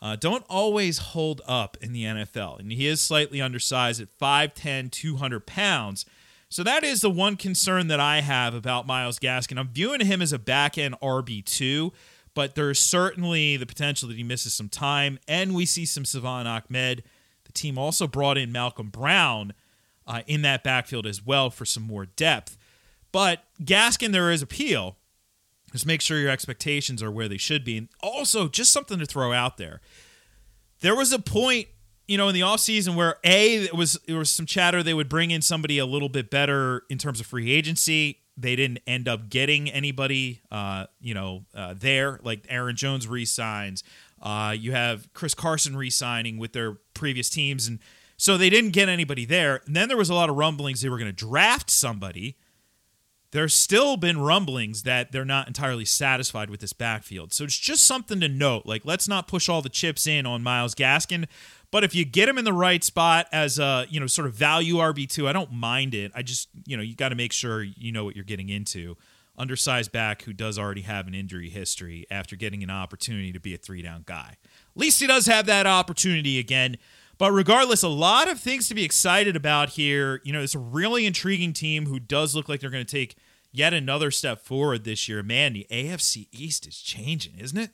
uh, 0.03 0.17
don't 0.17 0.45
always 0.51 0.99
hold 0.99 1.41
up 1.47 1.77
in 1.81 1.93
the 1.93 2.05
NFL. 2.05 2.59
And 2.59 2.73
he 2.73 2.87
is 2.87 3.01
slightly 3.01 3.41
undersized 3.41 4.01
at 4.01 4.19
5'10, 4.19 4.91
200 4.91 5.47
pounds. 5.47 6.05
So 6.53 6.63
that 6.65 6.85
is 6.85 7.01
the 7.01 7.09
one 7.09 7.37
concern 7.37 7.89
that 7.89 7.99
I 7.99 8.21
have 8.21 8.53
about 8.53 8.87
Myles 8.87 9.19
Gaskin. 9.19 9.59
I'm 9.59 9.71
viewing 9.71 10.05
him 10.05 10.21
as 10.21 10.35
a 10.35 10.39
back 10.39 10.77
end 10.77 10.95
RB2, 11.01 11.93
but 12.35 12.57
there's 12.57 12.79
certainly 12.79 13.57
the 13.57 13.65
potential 13.65 14.07
that 14.11 14.19
he 14.19 14.23
misses 14.23 14.53
some 14.53 14.69
time. 14.69 15.19
And 15.27 15.55
we 15.55 15.65
see 15.65 15.87
some 15.87 16.05
Salvon 16.05 16.47
Ahmed. 16.47 17.05
The 17.45 17.53
team 17.53 17.79
also 17.79 18.07
brought 18.07 18.37
in 18.37 18.53
Malcolm 18.53 18.91
Brown 18.91 19.55
uh, 20.07 20.21
in 20.27 20.43
that 20.43 20.63
backfield 20.63 21.07
as 21.07 21.25
well 21.25 21.49
for 21.49 21.65
some 21.65 21.85
more 21.85 22.05
depth. 22.05 22.59
But 23.13 23.45
Gaskin, 23.63 24.13
there 24.13 24.31
is 24.31 24.43
appeal. 24.43 24.99
Just 25.73 25.87
make 25.87 26.03
sure 26.03 26.19
your 26.19 26.29
expectations 26.29 27.03
are 27.03 27.11
where 27.11 27.29
they 27.29 27.39
should 27.39 27.65
be. 27.65 27.79
And 27.79 27.89
also, 28.03 28.47
just 28.49 28.75
something 28.75 28.99
to 28.99 29.07
throw 29.07 29.33
out 29.33 29.57
there. 29.57 29.81
There 30.81 30.95
was 30.95 31.15
a 31.15 31.19
point 31.19 31.69
you 32.09 32.19
know, 32.19 32.29
in 32.29 32.35
the 32.35 32.41
offseason 32.41 32.95
where 32.95 33.17
A, 33.25 33.65
it 33.65 33.75
was 33.75 33.99
there 34.07 34.19
was 34.19 34.31
some 34.31 34.47
chatter 34.47 34.83
they 34.83 34.95
would 34.95 35.09
bring 35.09 35.31
in 35.31 35.43
somebody 35.43 35.79
a 35.79 35.87
little 35.87 36.09
bit 36.09 36.31
better 36.31 36.83
in 36.91 36.99
terms 36.99 37.21
of 37.21 37.27
free 37.27 37.51
agency. 37.51 38.21
They 38.37 38.57
didn't 38.57 38.81
end 38.87 39.09
up 39.09 39.29
getting 39.29 39.71
anybody, 39.71 40.41
uh, 40.51 40.87
you 41.01 41.15
know, 41.15 41.45
uh, 41.55 41.75
there. 41.77 42.19
Like 42.23 42.47
Aaron 42.49 42.77
Jones 42.77 43.07
resigns. 43.07 43.85
Uh, 44.21 44.55
you 44.57 44.73
have 44.73 45.13
Chris 45.15 45.35
Carson 45.35 45.77
re-signing 45.77 46.39
with 46.39 46.53
their 46.53 46.79
previous 46.95 47.29
teams, 47.29 47.67
and 47.67 47.81
so 48.17 48.37
they 48.37 48.51
didn't 48.51 48.71
get 48.71 48.89
anybody 48.89 49.25
there. 49.25 49.63
And 49.67 49.75
then 49.75 49.89
there 49.89 49.97
was 49.97 50.11
a 50.11 50.15
lot 50.15 50.31
of 50.31 50.37
rumblings 50.37 50.81
they 50.81 50.89
were 50.89 50.99
going 50.99 51.11
to 51.11 51.13
draft 51.13 51.71
somebody. 51.71 52.37
There's 53.33 53.55
still 53.55 53.97
been 53.97 54.21
rumblings 54.21 54.83
that 54.83 55.11
they're 55.11 55.25
not 55.25 55.49
entirely 55.49 55.87
satisfied 55.87 56.51
with 56.51 56.61
this 56.61 56.75
backfield. 56.75 57.33
So 57.33 57.45
it's 57.45 57.59
just 57.59 57.85
something 57.85 58.21
to 58.21 58.29
note. 58.29 58.67
Like, 58.67 58.83
let's 58.85 59.09
not 59.09 59.27
push 59.27 59.49
all 59.49 59.63
the 59.63 59.71
chips 59.71 60.07
in 60.07 60.27
on 60.27 60.43
Myles 60.43 60.75
Gaskin. 60.75 61.27
But 61.73 61.85
if 61.85 61.95
you 61.95 62.05
get 62.05 62.29
him 62.29 62.37
in 62.37 62.45
the 62.45 62.53
right 62.53 62.85
spot 62.85 63.27
as 63.33 63.59
a, 63.59 63.87
you 63.89 63.99
know, 63.99 64.07
sort 64.07 64.29
of 64.29 64.35
value 64.35 64.77
RB2, 64.77 65.27
I 65.27 65.33
don't 65.33 65.51
mind 65.51 65.95
it. 65.95 66.13
I 66.15 66.21
just, 66.23 66.51
you 66.67 66.77
know, 66.77 66.83
you 66.83 66.95
got 66.95 67.09
to 67.09 67.15
make 67.15 67.33
sure 67.33 67.63
you 67.63 67.91
know 67.91 68.05
what 68.05 68.15
you're 68.15 68.27
getting 68.27 68.51
into. 68.51 68.97
Undersized 69.39 69.91
back 69.91 70.23
who 70.23 70.35
does 70.35 70.59
already 70.59 70.83
have 70.83 71.07
an 71.09 71.15
injury 71.15 71.49
history 71.49 72.07
after 72.11 72.37
getting 72.37 72.63
an 72.63 72.69
opportunity 72.69 73.33
to 73.33 73.41
be 73.41 73.55
a 73.55 73.57
three 73.57 73.81
down 73.81 74.03
guy. 74.05 74.37
At 74.43 74.81
least 74.81 75.01
he 75.01 75.07
does 75.07 75.25
have 75.25 75.47
that 75.47 75.67
opportunity 75.67 76.39
again. 76.39 76.77
But 77.17 77.33
regardless, 77.33 77.83
a 77.83 77.89
lot 77.89 78.29
of 78.29 78.39
things 78.39 78.69
to 78.69 78.75
be 78.75 78.85
excited 78.85 79.35
about 79.35 79.71
here. 79.71 80.21
You 80.25 80.35
know, 80.35 80.43
it's 80.43 80.55
a 80.55 80.59
really 80.59 81.07
intriguing 81.07 81.55
team 81.55 81.87
who 81.87 81.99
does 81.99 82.37
look 82.37 82.51
like 82.51 82.61
they're 82.61 82.69
going 82.69 82.85
to 82.85 82.97
take 82.97 83.17
yet 83.51 83.73
another 83.73 84.11
step 84.11 84.43
forward 84.43 84.85
this 84.85 85.09
year. 85.09 85.23
Man, 85.23 85.55
the 85.55 85.67
AFC 85.71 86.29
East 86.33 86.67
is 86.67 86.79
changing, 86.79 87.39
isn't 87.39 87.57
it? 87.57 87.71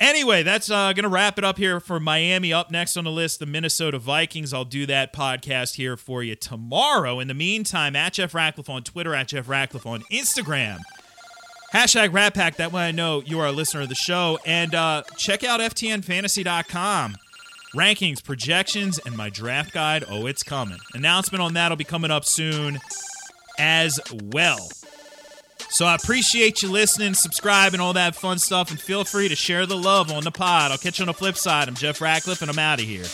Anyway, 0.00 0.42
that's 0.42 0.68
uh, 0.70 0.92
going 0.92 1.04
to 1.04 1.08
wrap 1.08 1.38
it 1.38 1.44
up 1.44 1.58
here 1.58 1.78
for 1.78 2.00
Miami. 2.00 2.52
Up 2.52 2.70
next 2.70 2.96
on 2.96 3.04
the 3.04 3.10
list, 3.10 3.38
the 3.38 3.46
Minnesota 3.46 3.98
Vikings. 3.98 4.52
I'll 4.52 4.64
do 4.64 4.84
that 4.86 5.12
podcast 5.12 5.76
here 5.76 5.96
for 5.96 6.24
you 6.24 6.34
tomorrow. 6.34 7.20
In 7.20 7.28
the 7.28 7.34
meantime, 7.34 7.94
at 7.94 8.14
Jeff 8.14 8.34
Ratcliffe 8.34 8.68
on 8.68 8.82
Twitter, 8.82 9.14
at 9.14 9.28
Jeff 9.28 9.48
Ratcliffe 9.48 9.86
on 9.86 10.02
Instagram. 10.12 10.78
Hashtag 11.72 12.12
Rat 12.12 12.34
Pack. 12.34 12.56
That 12.56 12.72
way 12.72 12.88
I 12.88 12.90
know 12.90 13.22
you 13.24 13.40
are 13.40 13.46
a 13.46 13.52
listener 13.52 13.82
of 13.82 13.88
the 13.88 13.94
show. 13.94 14.38
And 14.44 14.74
uh, 14.74 15.04
check 15.16 15.44
out 15.44 15.60
FTNFantasy.com. 15.60 17.16
Rankings, 17.74 18.22
projections, 18.22 18.98
and 19.06 19.16
my 19.16 19.30
draft 19.30 19.72
guide. 19.72 20.04
Oh, 20.10 20.26
it's 20.26 20.42
coming. 20.42 20.76
Announcement 20.92 21.40
on 21.40 21.54
that 21.54 21.70
will 21.70 21.76
be 21.76 21.84
coming 21.84 22.10
up 22.10 22.26
soon 22.26 22.78
as 23.58 23.98
well. 24.24 24.68
So 25.72 25.86
I 25.86 25.94
appreciate 25.94 26.62
you 26.62 26.70
listening, 26.70 27.14
subscribing, 27.14 27.80
all 27.80 27.94
that 27.94 28.14
fun 28.14 28.38
stuff, 28.38 28.70
and 28.70 28.78
feel 28.78 29.04
free 29.04 29.30
to 29.30 29.34
share 29.34 29.64
the 29.64 29.76
love 29.76 30.12
on 30.12 30.22
the 30.22 30.30
pod. 30.30 30.70
I'll 30.70 30.76
catch 30.76 30.98
you 30.98 31.04
on 31.04 31.06
the 31.06 31.14
flip 31.14 31.38
side. 31.38 31.66
I'm 31.66 31.74
Jeff 31.74 32.02
Ratcliffe, 32.02 32.42
and 32.42 32.50
I'm 32.50 32.58
out 32.58 32.78
of 32.78 32.84
here. 32.84 33.06